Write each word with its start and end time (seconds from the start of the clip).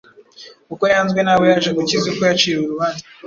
uko 0.73 0.83
yanzwe 0.93 1.19
n’abo 1.21 1.43
yaje 1.49 1.69
gukiza, 1.77 2.05
uko 2.11 2.21
yaciriwe 2.29 2.61
urubanza, 2.65 3.03